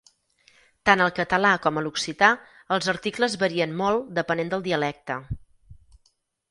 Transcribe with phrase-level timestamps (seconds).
[0.89, 2.31] Tant al català com a l'occità,
[2.77, 5.21] els articles varien molt depenent del dialecte.